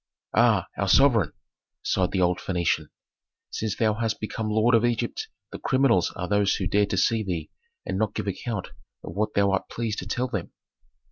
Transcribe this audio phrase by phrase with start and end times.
[0.35, 1.31] "Ah, our sovereign!"
[1.83, 2.87] sighed the old Phœnician.
[3.51, 7.21] "Since thou hast become lord of Egypt the criminals are those who dare to see
[7.23, 7.51] thee
[7.85, 8.69] and not give account
[9.03, 10.53] of what thou art pleased to tell them."